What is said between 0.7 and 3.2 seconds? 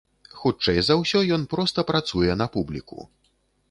за ўсё, ён проста працуе на публіку.